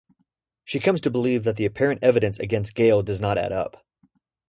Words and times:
She 0.65 0.79
comes 0.79 0.99
to 1.01 1.11
believe 1.11 1.43
that 1.43 1.57
the 1.57 1.65
apparent 1.65 2.03
evidence 2.03 2.39
against 2.39 2.73
Gale 2.73 3.03
does 3.03 3.21
not 3.21 3.37
add 3.37 3.51
up. 3.51 3.85